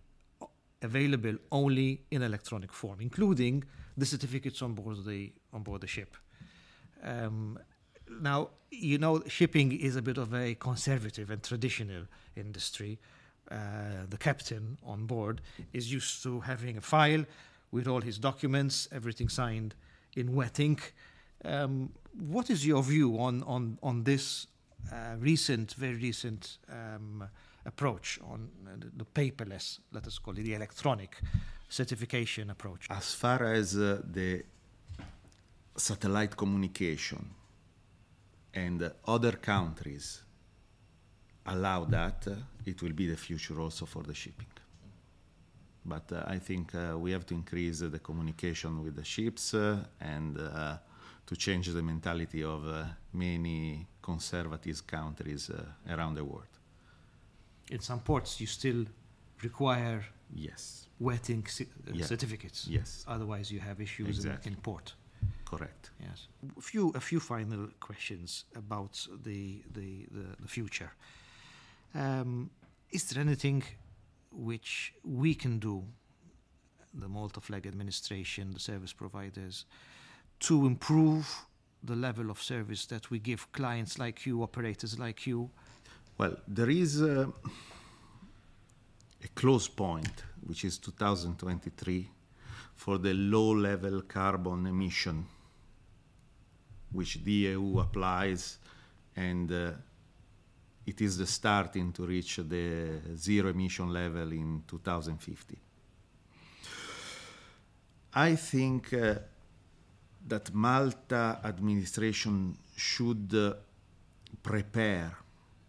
available 0.83 1.37
only 1.53 2.03
in 2.11 2.23
electronic 2.23 2.73
form, 2.73 3.01
including 3.01 3.65
the 3.97 4.07
certificates 4.07 4.63
on 4.63 4.73
board 4.75 5.05
the 5.05 5.33
on 5.53 5.63
board 5.63 5.83
the 5.83 5.87
ship. 5.87 6.17
Um, 7.03 7.59
now, 8.21 8.51
you 8.71 8.99
know, 8.99 9.23
shipping 9.27 9.73
is 9.73 9.97
a 9.97 10.03
bit 10.03 10.19
of 10.19 10.35
a 10.35 10.55
conservative 10.55 11.31
and 11.31 11.43
traditional 11.43 12.05
industry. 12.37 12.99
Uh, 13.51 14.07
the 14.09 14.17
captain 14.17 14.79
on 14.85 15.07
board 15.07 15.41
is 15.73 15.93
used 15.93 16.23
to 16.23 16.41
having 16.41 16.77
a 16.77 16.81
file 16.81 17.25
with 17.73 17.87
all 17.89 18.01
his 18.01 18.19
documents, 18.19 18.89
everything 18.93 19.29
signed 19.29 19.75
in 20.17 20.35
wet 20.35 20.61
ink. 20.61 20.95
Um, 21.45 21.93
what 22.19 22.51
is 22.51 22.67
your 22.67 22.83
view 22.83 23.19
on 23.19 23.43
on 23.45 23.79
on 23.83 24.05
this 24.05 24.47
uh, 24.93 25.17
recent, 25.19 25.75
very 25.75 25.95
recent 25.95 26.59
um, 26.69 27.29
approach 27.65 28.19
on 28.23 28.49
uh, 28.67 28.77
the 28.97 29.05
paperless, 29.05 29.79
let 29.93 30.07
us 30.07 30.19
call 30.19 30.37
it 30.39 30.43
the 30.43 30.55
electronic 30.55 31.21
certification 31.69 32.51
approach? 32.51 32.87
As 32.91 33.15
far 33.15 33.45
as 33.45 33.77
uh, 33.77 34.03
the 34.05 34.43
satellite 35.77 36.37
communication 36.37 37.31
and 38.55 38.91
other 39.07 39.33
countries 39.33 40.23
allow 41.47 41.85
that, 41.85 42.27
uh, 42.29 42.35
it 42.67 42.83
will 42.83 42.93
be 42.93 43.07
the 43.07 43.17
future 43.17 43.61
also 43.61 43.87
for 43.87 44.03
the 44.03 44.15
shipping. 44.15 44.47
But 45.85 46.13
uh, 46.13 46.25
I 46.27 46.39
think 46.39 46.75
uh, 46.75 46.99
we 46.99 47.13
have 47.13 47.25
to 47.27 47.35
increase 47.35 47.81
the 47.81 47.99
communication 47.99 48.83
with 48.83 48.97
the 48.97 49.05
ships 49.05 49.55
and 50.01 50.37
to 51.27 51.37
change 51.37 51.69
the 51.69 51.83
mentality 51.83 52.43
of 52.43 52.63
many 53.13 53.87
conservative 54.03 54.87
countries 54.87 55.51
around 55.89 56.15
the 56.17 56.25
world. 56.25 56.59
In 57.71 57.81
some 57.81 58.01
ports, 58.01 58.41
you 58.41 58.47
still 58.47 58.85
require 59.43 60.05
yes 60.35 60.87
wetting 60.99 61.47
yeah. 61.93 62.05
certificates. 62.05 62.67
Yes. 62.69 63.05
Otherwise, 63.09 63.51
you 63.51 63.61
have 63.61 63.81
issues 63.81 64.19
exactly. 64.19 64.51
in, 64.51 64.57
in 64.57 64.61
port. 64.61 64.95
Correct. 65.45 65.91
Yes. 66.01 66.29
A 66.57 66.61
few 66.61 66.93
a 66.95 67.01
few 67.01 67.21
final 67.21 67.69
questions 67.81 68.45
about 68.55 69.07
the 69.25 69.63
the 69.73 70.07
the, 70.11 70.25
the 70.41 70.49
future. 70.49 70.93
Um, 71.95 72.51
is 72.91 73.05
there 73.09 73.21
anything 73.21 73.65
which 74.33 74.95
we 75.05 75.35
can 75.35 75.59
do, 75.59 75.85
the 76.95 77.09
Malta 77.09 77.41
Flag 77.41 77.67
Administration, 77.67 78.53
the 78.53 78.61
service 78.61 78.93
providers, 78.93 79.65
to 80.41 80.67
improve 80.67 81.47
the 81.83 81.97
level 81.97 82.31
of 82.31 82.41
service 82.41 82.87
that 82.87 83.11
we 83.11 83.19
give 83.19 83.51
clients 83.53 83.99
like 83.99 84.27
you, 84.27 84.43
operators 84.43 84.99
like 84.99 85.27
you? 85.27 85.51
Well, 86.19 86.37
there 86.47 86.71
is 86.71 87.01
a, 87.01 87.33
a 89.25 89.29
close 89.35 89.69
point, 89.69 90.25
which 90.47 90.65
is 90.65 90.79
2023, 90.79 92.11
for 92.81 92.97
the 92.97 93.13
low 93.13 93.51
level 93.53 94.01
carbon 94.09 94.67
emission 94.67 95.27
which 96.93 97.23
the 97.23 97.53
EU 97.53 97.79
applies, 97.79 98.57
and 99.15 99.53
uh, 99.53 99.73
it 100.87 100.99
is 101.03 101.19
the 101.19 101.27
starting 101.27 101.93
to 101.93 102.07
reach 102.07 102.37
the 102.37 102.99
zero 103.15 103.51
emission 103.51 103.93
level 103.93 104.33
in 104.33 104.63
2050. 104.67 105.59
I 108.15 108.35
think 108.35 108.95
uh, 108.95 109.15
that 110.27 110.53
Malta 110.55 111.39
administration 111.45 112.57
should 112.75 113.31
uh, 113.35 113.55
prepare 114.43 115.19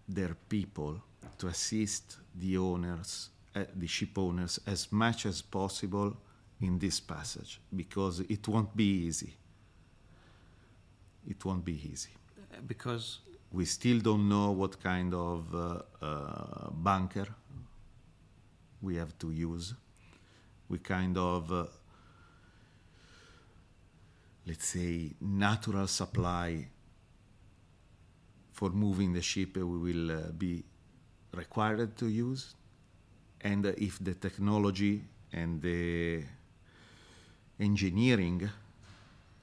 their 0.07 0.35
people 0.47 1.01
to 1.37 1.47
assist 1.47 2.17
the 2.33 2.57
owners, 2.57 3.29
uh, 3.53 3.65
the 3.75 3.87
ship 3.87 4.17
owners, 4.17 4.61
as 4.65 4.89
much 4.93 5.25
as 5.25 5.41
possible 5.41 6.15
in 6.61 6.77
this 6.79 6.99
passage 6.99 7.59
because 7.75 8.19
it 8.21 8.47
won't 8.47 8.75
be 8.75 9.05
easy 9.07 9.35
it 11.27 11.43
won't 11.45 11.63
be 11.63 11.79
easy. 11.91 12.09
Because? 12.67 13.19
We 13.51 13.65
still 13.65 13.99
don't 13.99 14.29
know 14.29 14.51
what 14.51 14.81
kind 14.81 15.13
of 15.13 15.53
uh, 15.53 15.81
uh, 16.01 16.69
bunker 16.71 17.27
we 18.81 18.95
have 18.95 19.17
to 19.19 19.31
use. 19.31 19.73
We 20.69 20.77
kind 20.77 21.17
of, 21.17 21.51
uh, 21.51 21.65
let's 24.47 24.65
say, 24.67 25.11
natural 25.19 25.87
supply 25.87 26.67
for 28.53 28.69
moving 28.69 29.11
the 29.11 29.21
ship 29.21 29.57
we 29.57 29.63
will 29.63 30.11
uh, 30.11 30.31
be 30.31 30.63
required 31.33 31.97
to 31.97 32.07
use. 32.07 32.55
And 33.41 33.65
if 33.65 33.99
the 33.99 34.13
technology 34.13 35.03
and 35.33 35.61
the 35.61 36.23
engineering 37.61 38.49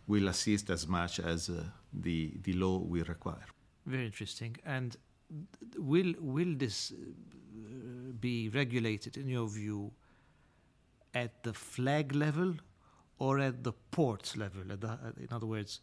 will 0.07 0.29
assist 0.29 0.71
as 0.71 0.87
much 0.87 1.21
as 1.21 1.49
uh, 1.49 1.63
the, 1.93 2.33
the 2.43 2.53
law 2.55 2.79
will 2.79 3.05
require. 3.05 3.47
Very 3.87 4.07
interesting. 4.07 4.57
And 4.65 4.97
will 5.77 6.15
will 6.19 6.55
this 6.57 6.93
uh, 6.93 8.13
be 8.21 8.49
regulated 8.49 9.17
in 9.17 9.29
your 9.29 9.49
view 9.49 9.93
at 11.15 11.43
the 11.43 11.53
flag 11.53 12.15
level 12.15 12.55
or 13.19 13.39
at 13.39 13.65
the 13.65 13.73
port 13.91 14.37
level? 14.37 14.63
The, 14.65 14.99
in 15.21 15.29
other 15.31 15.47
words, 15.47 15.81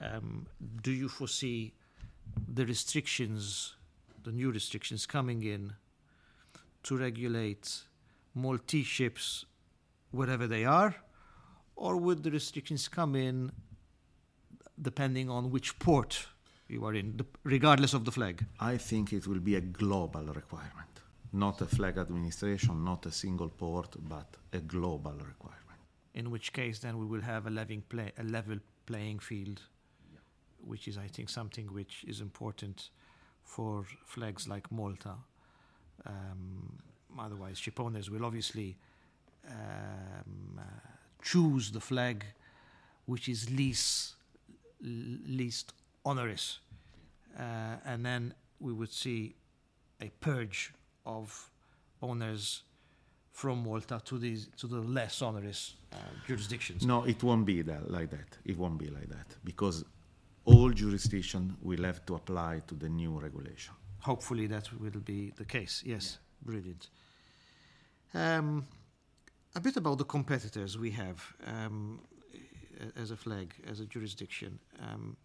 um, 0.00 0.46
do 0.82 0.92
you 0.92 1.08
foresee 1.08 1.74
the 2.52 2.64
restrictions, 2.64 3.74
the 4.22 4.32
new 4.32 4.50
restrictions 4.50 5.06
coming 5.06 5.42
in 5.42 5.74
to 6.84 6.96
regulate 6.96 7.82
Maltese 8.34 8.86
ships 8.86 9.44
wherever 10.10 10.46
they 10.46 10.64
are, 10.64 10.94
or 11.80 11.96
would 11.96 12.22
the 12.22 12.30
restrictions 12.30 12.88
come 12.88 13.16
in 13.16 13.50
depending 14.80 15.30
on 15.30 15.50
which 15.50 15.78
port 15.78 16.26
you 16.68 16.84
are 16.84 16.94
in, 16.94 17.18
regardless 17.42 17.94
of 17.94 18.04
the 18.04 18.12
flag? 18.12 18.44
I 18.60 18.76
think 18.76 19.12
it 19.12 19.26
will 19.26 19.40
be 19.40 19.56
a 19.56 19.60
global 19.60 20.24
requirement, 20.26 20.94
not 21.32 21.60
a 21.62 21.66
flag 21.66 21.96
administration, 21.96 22.84
not 22.84 23.06
a 23.06 23.10
single 23.10 23.48
port, 23.48 23.96
but 23.98 24.36
a 24.52 24.58
global 24.58 25.12
requirement. 25.12 25.80
In 26.14 26.30
which 26.30 26.52
case, 26.52 26.78
then 26.80 26.98
we 26.98 27.06
will 27.06 27.22
have 27.22 27.46
a, 27.46 27.50
level, 27.50 27.78
play, 27.88 28.12
a 28.18 28.24
level 28.24 28.58
playing 28.84 29.18
field, 29.20 29.62
yeah. 30.12 30.18
which 30.62 30.86
is, 30.86 30.98
I 30.98 31.06
think, 31.06 31.30
something 31.30 31.72
which 31.72 32.04
is 32.06 32.20
important 32.20 32.90
for 33.42 33.84
flags 34.04 34.46
like 34.46 34.70
Malta. 34.70 35.14
Um, 36.04 36.78
otherwise, 37.18 37.58
ship 37.58 37.80
owners 37.80 38.10
will 38.10 38.24
obviously 38.26 38.76
um, 39.48 40.58
uh, 40.58 40.89
choose 41.22 41.70
the 41.70 41.80
flag 41.80 42.24
which 43.06 43.28
is 43.28 43.50
least 43.50 44.14
least 44.82 45.72
onerous, 46.04 46.60
uh, 47.38 47.76
and 47.84 48.04
then 48.04 48.34
we 48.60 48.72
would 48.72 48.92
see 48.92 49.34
a 50.00 50.08
purge 50.20 50.72
of 51.04 51.50
owners 52.02 52.62
from 53.32 53.62
Malta 53.64 54.00
to 54.04 54.18
these 54.18 54.48
to 54.56 54.66
the 54.66 54.80
less 54.80 55.22
onerous 55.22 55.74
uh, 55.92 55.96
jurisdictions. 56.26 56.86
No, 56.86 57.04
it 57.04 57.22
won't 57.22 57.46
be 57.46 57.62
that 57.62 57.90
like 57.90 58.10
that. 58.10 58.38
It 58.44 58.56
won't 58.56 58.78
be 58.78 58.88
like 58.88 59.08
that 59.08 59.36
because 59.44 59.84
all 60.44 60.70
jurisdiction 60.70 61.56
will 61.62 61.84
have 61.84 62.04
to 62.06 62.14
apply 62.14 62.62
to 62.68 62.74
the 62.74 62.88
new 62.88 63.18
regulation. 63.18 63.74
Hopefully, 64.00 64.46
that 64.46 64.68
will 64.80 65.00
be 65.00 65.32
the 65.36 65.44
case. 65.44 65.82
Yes, 65.84 66.18
yeah. 66.18 66.46
brilliant. 66.50 66.88
Um, 68.14 68.66
a 69.54 69.60
bit 69.60 69.76
about 69.76 69.98
the 69.98 70.04
competitors 70.04 70.78
we 70.78 70.90
have 70.90 71.22
um, 71.46 72.00
as 72.96 73.10
a 73.10 73.16
flag, 73.16 73.54
as 73.70 73.80
a 73.80 73.86
jurisdiction. 73.86 74.58
Um, 74.80 75.16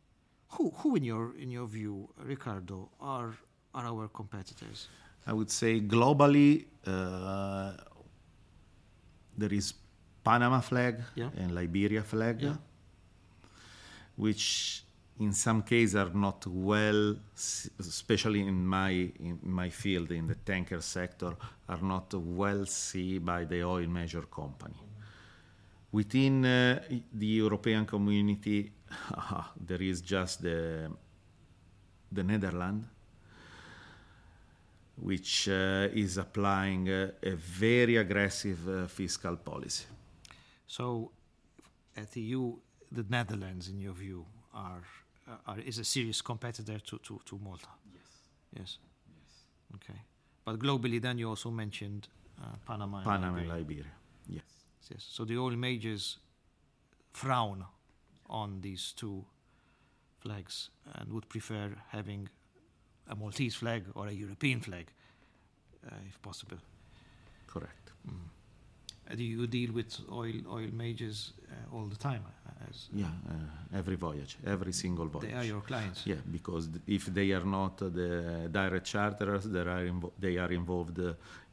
who, 0.50 0.72
who 0.77 0.96
in 0.96 1.03
your 1.03 1.36
in 1.38 1.51
your 1.51 1.67
view, 1.67 2.10
Ricardo, 2.24 2.89
are 3.00 3.34
are 3.74 3.86
our 3.86 4.08
competitors? 4.08 4.88
I 5.27 5.34
would 5.34 5.50
say 5.50 5.82
globally, 5.82 6.65
uh, 6.86 7.74
there 9.38 9.53
is 9.53 9.74
Panama 10.24 10.60
flag 10.62 11.01
yeah. 11.15 11.29
and 11.38 11.53
Liberia 11.53 12.03
flag, 12.03 12.41
yeah. 12.41 12.55
which 14.15 14.84
in 15.19 15.31
some 15.34 15.63
cases 15.63 15.95
are 15.95 16.13
not 16.13 16.45
well, 16.48 17.15
especially 17.79 18.41
in 18.41 18.65
my 18.65 18.91
in 19.19 19.39
my 19.43 19.69
field 19.69 20.12
in 20.12 20.27
the 20.27 20.36
tanker 20.36 20.81
sector, 20.81 21.36
are 21.69 21.81
not 21.81 22.13
well 22.13 22.65
seen 22.65 23.24
by 23.24 23.45
the 23.45 23.63
oil 23.63 23.88
major 23.88 24.24
company. 24.24 24.75
Within 25.91 26.45
uh, 26.45 26.84
the 27.13 27.25
European 27.25 27.86
community, 27.86 28.72
there 29.67 29.81
is 29.81 30.01
just 30.01 30.41
the 30.41 30.91
the 32.12 32.24
Netherlands, 32.24 32.86
which 34.98 35.48
uh, 35.48 35.88
is 35.93 36.17
applying 36.17 36.89
uh, 36.89 37.12
a 37.24 37.36
very 37.36 37.95
aggressive 37.95 38.67
uh, 38.67 38.88
fiscal 38.88 39.38
policy. 39.38 39.86
So, 40.67 41.12
at 41.95 42.12
the 42.12 42.22
EU, 42.22 42.55
the 42.91 43.05
Netherlands, 43.10 43.70
in 43.70 43.79
your 43.79 43.94
view, 43.94 44.25
are 44.53 44.83
are, 45.48 45.59
is 45.59 45.79
a 45.79 45.83
serious 45.83 46.22
competitor 46.22 46.79
to, 46.79 46.98
to, 47.00 47.20
to 47.25 47.40
Malta. 47.44 47.68
Yes. 47.94 48.01
Yes. 48.53 48.77
Yes. 49.07 49.44
Okay. 49.75 50.00
But 50.44 50.59
globally, 50.59 51.01
then 51.01 51.18
you 51.18 51.29
also 51.29 51.50
mentioned 51.50 52.07
uh, 52.42 52.55
Panama. 52.66 52.98
And 52.98 53.05
Panama 53.05 53.27
Liberia. 53.27 53.51
and 53.51 53.59
Liberia. 53.59 53.85
Yes. 54.27 54.44
Yes. 54.92 55.07
So 55.09 55.25
the 55.25 55.38
oil 55.38 55.55
majors 55.55 56.18
frown 57.14 57.66
on 58.29 58.61
these 58.61 58.94
two 58.96 59.25
flags 60.20 60.70
and 60.96 61.11
would 61.14 61.27
prefer 61.29 61.72
having 61.90 62.29
a 63.07 63.16
Maltese 63.16 63.55
flag 63.55 63.83
or 63.96 64.07
a 64.07 64.11
European 64.11 64.59
flag, 64.59 64.88
uh, 65.85 65.96
if 66.07 66.22
possible. 66.22 66.57
Correct. 67.48 67.92
Mm. 68.07 68.14
Uh, 69.09 69.16
do 69.16 69.24
you 69.24 69.48
deal 69.48 69.72
with 69.72 70.00
oil 70.11 70.33
oil 70.51 70.70
majors 70.74 71.33
uh, 71.51 71.75
all 71.75 71.85
the 71.85 71.96
time? 71.96 72.24
Uh, 72.65 72.69
as 72.69 72.89
yeah, 72.93 73.05
uh, 73.05 73.77
every 73.77 73.95
voyage, 73.95 74.37
every 74.45 74.73
single 74.73 75.07
voyage. 75.07 75.29
They 75.29 75.37
are 75.37 75.43
your 75.43 75.61
clients. 75.61 76.05
Yeah, 76.05 76.15
because 76.31 76.69
if 76.87 77.05
they 77.05 77.31
are 77.31 77.45
not 77.45 77.77
the 77.77 78.49
direct 78.51 78.85
charterers, 78.85 79.45
they 79.45 79.59
are 79.59 79.85
invo- 79.85 80.11
they 80.19 80.37
are 80.37 80.51
involved 80.51 80.99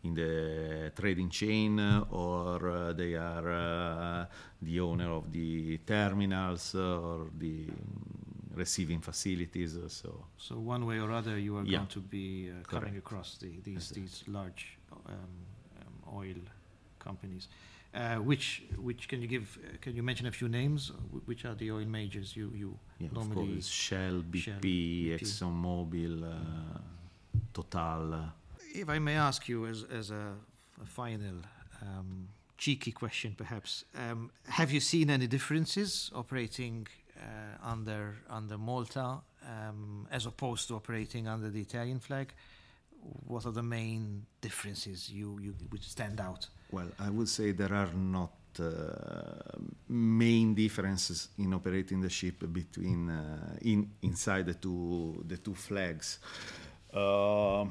in 0.05 0.15
the 0.15 0.93
trading 0.95 1.31
chain, 1.31 1.79
or 2.11 2.93
they 2.97 3.15
are 3.15 4.29
the 4.61 4.81
owner 4.81 5.11
of 5.13 5.31
the 5.33 5.79
terminals 5.79 6.75
or 6.75 7.31
the 7.39 7.67
receiving 8.55 9.01
facilities. 9.01 9.79
So, 9.89 10.27
so 10.37 10.59
one 10.59 10.85
way 10.87 10.99
or 10.99 11.11
other, 11.13 11.39
you 11.39 11.57
are 11.57 11.65
yeah. 11.65 11.79
going 11.79 11.89
to 11.89 12.01
be 12.01 12.51
coming 12.69 12.97
across 12.97 13.39
the, 13.39 13.61
these 13.63 13.91
these 13.91 14.25
large 14.27 14.79
um, 14.93 15.15
um, 15.81 16.17
oil 16.17 16.41
companies. 16.99 17.49
Uh, 17.95 18.17
which 18.17 18.63
which 18.79 19.07
can 19.07 19.21
you 19.21 19.29
give? 19.29 19.59
Uh, 19.63 19.77
can 19.83 19.95
you 19.95 20.03
mention 20.03 20.27
a 20.27 20.33
few 20.33 20.49
names? 20.49 20.93
Which 21.27 21.45
are 21.45 21.55
the 21.55 21.71
oil 21.71 21.85
majors 21.85 22.35
you 22.35 22.51
you 22.55 22.79
yeah, 22.99 23.09
normally? 23.13 23.43
Of 23.43 23.55
course, 23.55 23.69
Shell, 23.69 24.23
BP, 24.31 24.43
Shell, 24.43 24.61
BP. 24.61 25.21
ExxonMobil, 25.21 26.25
uh, 26.25 26.79
Total. 27.53 28.33
If 28.75 28.89
I 28.89 28.99
may 28.99 29.17
ask 29.17 29.47
you, 29.47 29.67
as 29.67 29.85
as 29.85 30.11
a, 30.11 30.33
a 30.83 30.87
final 30.87 31.37
um, 31.83 32.29
cheeky 32.57 32.93
question, 32.93 33.35
perhaps, 33.37 33.85
um, 33.95 34.31
have 34.49 34.73
you 34.73 34.81
seen 34.81 35.11
any 35.11 35.27
differences 35.27 36.11
operating 36.15 36.87
uh, 37.19 37.73
under 37.73 38.17
under 38.31 38.57
Malta 38.57 39.21
um, 39.47 40.09
as 40.11 40.25
opposed 40.25 40.67
to 40.69 40.77
operating 40.77 41.29
under 41.29 41.51
the 41.51 41.61
Italian 41.61 42.01
flag? 42.01 42.33
What 43.27 43.45
are 43.45 43.53
the 43.53 43.63
main 43.63 44.25
differences 44.41 45.11
you 45.11 45.39
you 45.43 45.55
would 45.71 45.85
stand 45.85 46.21
out? 46.21 46.49
Well, 46.73 46.89
I 46.99 47.11
would 47.11 47.29
say 47.29 47.53
there 47.53 47.75
are 47.75 47.93
not 47.93 48.33
uh, 48.59 49.59
main 49.89 50.55
differences 50.55 51.29
in 51.37 51.53
operating 51.53 52.01
the 52.01 52.09
ship 52.09 52.51
between 52.51 53.11
uh, 53.11 53.59
in 53.61 53.91
inside 54.01 54.47
the 54.47 54.55
two 54.55 55.23
the 55.29 55.37
two 55.37 55.55
flags. 55.55 56.19
Uh, 56.93 57.67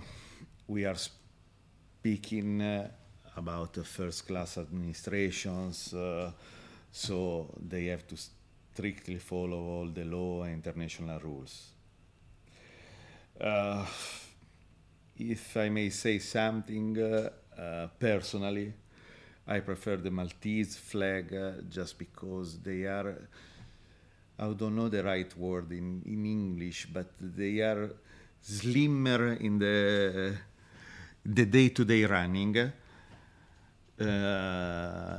we 0.68 0.86
are 0.86 0.96
speaking 0.96 2.62
uh, 2.62 2.92
about 3.38 3.76
first 3.88 4.28
class 4.28 4.60
administrations, 4.60 5.96
uh, 5.96 6.32
so 6.92 7.50
they 7.60 7.86
have 7.86 8.06
to 8.08 8.16
strictly 8.18 9.18
follow 9.18 9.64
all 9.80 9.88
the 9.88 10.06
law 10.06 10.44
and 10.44 10.54
international 10.64 11.20
rules. 11.22 11.72
Uh, 13.40 13.84
if 15.18 15.58
I 15.58 15.70
may 15.70 15.90
say 15.90 16.20
something 16.20 16.98
personally, 18.00 18.74
I 19.48 19.60
prefer 19.60 19.98
the 19.98 20.12
Maltese 20.12 20.78
flag 20.78 21.34
uh, 21.34 21.52
just 21.70 21.98
because 21.98 22.60
they 22.60 22.86
are, 22.86 23.28
I 24.40 24.54
don't 24.54 24.76
know 24.76 24.90
the 24.90 25.04
right 25.04 25.36
word 25.38 25.72
in, 25.72 26.02
in 26.06 26.26
English, 26.26 26.88
but 26.94 27.12
they 27.20 27.60
are 27.60 27.90
slimmer 28.42 29.34
in 29.34 29.60
the 29.60 30.38
the 31.24 31.46
day-to-day 31.46 32.04
running 32.06 32.58
uh, 32.58 32.72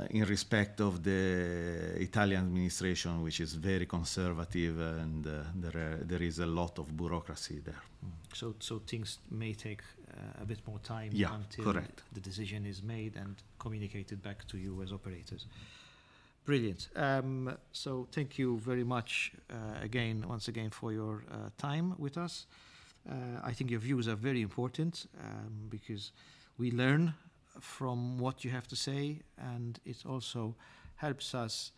in 0.09 0.25
respect 0.25 0.81
of 0.81 1.01
the 1.01 1.95
Italian 2.01 2.43
administration, 2.43 3.23
which 3.23 3.39
is 3.39 3.53
very 3.53 3.85
conservative, 3.85 4.77
and 4.79 5.25
uh, 5.25 5.43
there 5.55 5.81
are, 5.81 6.03
there 6.03 6.21
is 6.21 6.39
a 6.39 6.45
lot 6.45 6.77
of 6.79 6.93
bureaucracy 6.95 7.61
there. 7.63 7.81
So, 8.33 8.55
so 8.59 8.81
things 8.85 9.19
may 9.31 9.53
take 9.53 9.81
a 10.41 10.45
bit 10.45 10.59
more 10.67 10.79
time 10.79 11.11
yeah, 11.13 11.33
until 11.35 11.73
correct. 11.73 12.03
the 12.13 12.19
decision 12.19 12.65
is 12.65 12.81
made 12.81 13.15
and 13.15 13.35
communicated 13.59 14.21
back 14.21 14.47
to 14.47 14.57
you 14.57 14.81
as 14.83 14.91
operators. 14.91 15.47
Brilliant. 16.45 16.89
Um, 16.95 17.57
so, 17.71 18.07
thank 18.11 18.37
you 18.37 18.59
very 18.59 18.83
much 18.83 19.31
uh, 19.49 19.55
again, 19.81 20.25
once 20.27 20.49
again, 20.49 20.71
for 20.71 20.91
your 20.91 21.23
uh, 21.31 21.49
time 21.57 21.95
with 21.97 22.17
us. 22.17 22.45
Uh, 23.09 23.13
I 23.43 23.53
think 23.53 23.71
your 23.71 23.79
views 23.79 24.07
are 24.07 24.15
very 24.15 24.41
important 24.41 25.07
um, 25.21 25.67
because 25.69 26.11
we 26.57 26.71
learn 26.71 27.13
from 27.59 28.17
what 28.19 28.43
you 28.43 28.51
have 28.51 28.67
to 28.67 28.75
say, 28.75 29.19
and 29.37 29.79
it 29.85 30.05
also 30.05 30.55
helps 30.95 31.33
us 31.33 31.71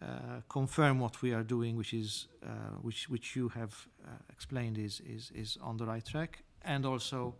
uh, 0.00 0.40
confirm 0.48 1.00
what 1.00 1.22
we 1.22 1.32
are 1.32 1.44
doing, 1.44 1.76
which 1.76 1.94
is 1.94 2.28
uh, 2.44 2.48
which 2.82 3.08
which 3.08 3.36
you 3.36 3.48
have 3.48 3.88
uh, 4.04 4.10
explained 4.30 4.78
is 4.78 5.00
is 5.00 5.30
is 5.34 5.58
on 5.62 5.76
the 5.76 5.84
right 5.84 6.04
track. 6.04 6.42
and 6.64 6.86
also 6.86 7.34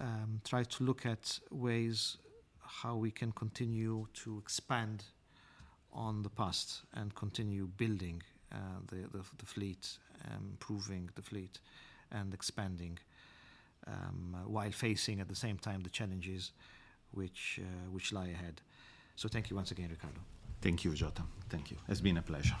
um, 0.00 0.40
try 0.44 0.62
to 0.62 0.84
look 0.84 1.06
at 1.06 1.38
ways 1.50 2.18
how 2.60 2.96
we 2.96 3.10
can 3.10 3.32
continue 3.32 4.06
to 4.12 4.38
expand 4.38 5.04
on 5.92 6.22
the 6.22 6.28
past 6.28 6.82
and 6.94 7.14
continue 7.14 7.66
building 7.76 8.22
uh, 8.52 8.56
the, 8.88 8.96
the, 9.16 9.24
the, 9.38 9.46
fleet, 9.46 9.98
improving 10.40 11.08
the 11.14 11.22
fleet, 11.22 11.58
and 12.12 12.34
expanding 12.34 12.98
um, 13.86 14.36
while 14.46 14.70
facing 14.70 15.20
at 15.20 15.28
the 15.28 15.34
same 15.34 15.56
time 15.58 15.82
the 15.82 15.90
challenges 15.90 16.52
which, 17.12 17.60
uh, 17.62 17.90
which 17.90 18.12
lie 18.12 18.28
ahead. 18.28 18.60
So 19.16 19.28
thank 19.28 19.50
you 19.50 19.56
once 19.56 19.70
again, 19.70 19.88
Ricardo. 19.90 20.20
Thank 20.60 20.84
you, 20.84 20.92
Jota. 20.92 21.22
Thank 21.48 21.70
you. 21.70 21.76
It's 21.88 22.00
been 22.00 22.18
a 22.18 22.22
pleasure. 22.22 22.56